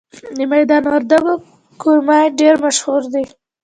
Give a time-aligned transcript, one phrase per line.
[0.35, 1.33] د میدان وردګو
[1.81, 3.25] کرومایټ ډیر مشهور دی.